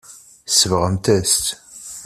[0.49, 1.45] Tsebɣemt-as-tt.